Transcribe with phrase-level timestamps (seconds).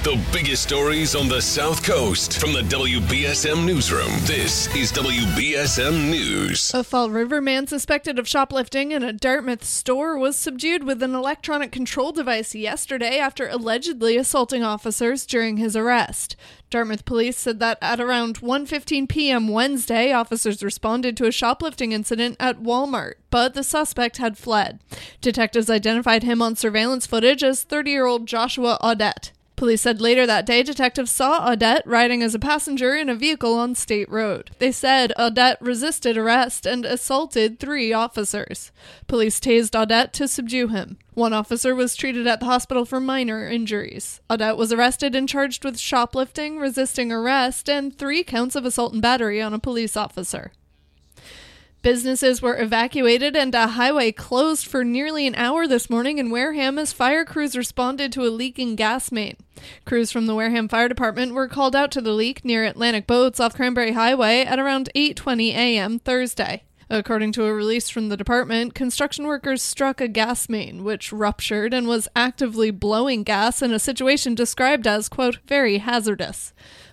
[0.00, 4.10] The biggest stories on the South Coast from the WBSM Newsroom.
[4.22, 6.72] This is WBSM News.
[6.74, 11.14] A Fall River man suspected of shoplifting in a Dartmouth store was subdued with an
[11.14, 16.34] electronic control device yesterday after allegedly assaulting officers during his arrest.
[16.68, 19.46] Dartmouth police said that at around 1:15 p.m.
[19.46, 24.80] Wednesday, officers responded to a shoplifting incident at Walmart, but the suspect had fled.
[25.20, 29.30] Detectives identified him on surveillance footage as 30-year-old Joshua Audette.
[29.62, 33.54] Police said later that day detectives saw Audette riding as a passenger in a vehicle
[33.54, 34.50] on State Road.
[34.58, 38.72] They said Audette resisted arrest and assaulted three officers.
[39.06, 40.98] Police tased Audette to subdue him.
[41.14, 44.20] One officer was treated at the hospital for minor injuries.
[44.28, 49.00] Audette was arrested and charged with shoplifting, resisting arrest, and three counts of assault and
[49.00, 50.50] battery on a police officer.
[51.82, 56.78] Businesses were evacuated and a highway closed for nearly an hour this morning in Wareham
[56.78, 59.36] as fire crews responded to a leaking gas main.
[59.84, 63.40] Crews from the Wareham Fire Department were called out to the leak near Atlantic Boats
[63.40, 65.98] off Cranberry Highway at around 8:20 a.m.
[65.98, 66.62] Thursday.
[66.92, 71.72] According to a release from the department, construction workers struck a gas main which ruptured
[71.72, 76.52] and was actively blowing gas in a situation described as quote very hazardous.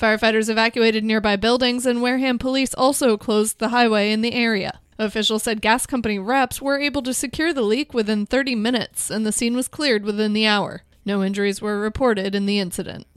[0.00, 4.78] Firefighters evacuated nearby buildings, and Wareham police also closed the highway in the area.
[4.96, 9.26] Officials said gas company reps were able to secure the leak within 30 minutes, and
[9.26, 10.84] the scene was cleared within the hour.
[11.04, 13.08] No injuries were reported in the incident.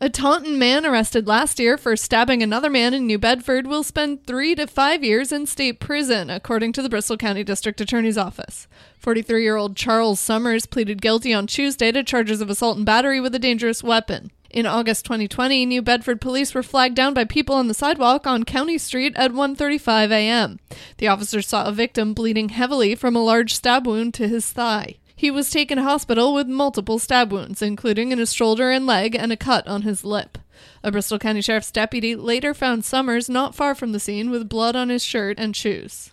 [0.00, 4.26] A Taunton man arrested last year for stabbing another man in New Bedford will spend
[4.26, 8.66] three to five years in state prison, according to the Bristol County District Attorney's Office.
[8.98, 13.20] 43 year old Charles Summers pleaded guilty on Tuesday to charges of assault and battery
[13.20, 14.32] with a dangerous weapon.
[14.50, 18.42] In August 2020, New Bedford police were flagged down by people on the sidewalk on
[18.42, 20.58] County Street at 1:35 a.m.
[20.98, 24.96] The officers saw a victim bleeding heavily from a large stab wound to his thigh.
[25.16, 29.14] He was taken to hospital with multiple stab wounds, including in his shoulder and leg
[29.14, 30.38] and a cut on his lip.
[30.82, 34.76] A Bristol County Sheriff's deputy later found Summers not far from the scene with blood
[34.76, 36.10] on his shirt and shoes.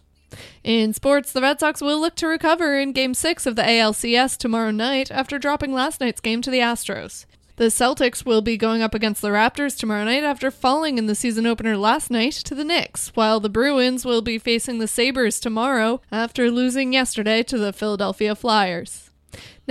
[0.63, 4.37] In sports, the Red Sox will look to recover in Game 6 of the ALCS
[4.37, 7.25] tomorrow night after dropping last night's game to the Astros.
[7.61, 11.13] The Celtics will be going up against the Raptors tomorrow night after falling in the
[11.13, 15.39] season opener last night to the Knicks, while the Bruins will be facing the Sabres
[15.39, 19.11] tomorrow after losing yesterday to the Philadelphia Flyers.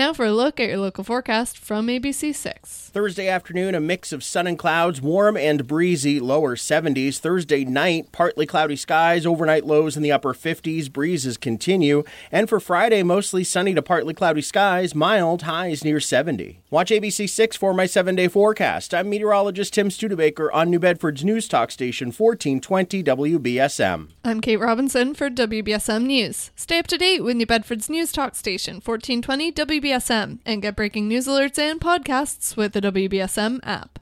[0.01, 2.89] Now for a look at your local forecast from ABC6.
[2.89, 7.19] Thursday afternoon, a mix of sun and clouds, warm and breezy, lower 70s.
[7.19, 12.03] Thursday night, partly cloudy skies, overnight lows in the upper 50s, breezes continue.
[12.33, 16.63] And for Friday, mostly sunny to partly cloudy skies, mild highs near 70.
[16.71, 18.95] Watch ABC6 for my seven day forecast.
[18.95, 24.09] I'm meteorologist Tim Studebaker on New Bedford's News Talk Station 1420 WBSM.
[24.25, 26.53] I'm Kate Robinson for WBSM News.
[26.57, 29.90] Stay up to date with New Bedford's News Talk Station 1420 WBSM
[30.47, 33.99] and get breaking news alerts and podcasts with the WBSM app.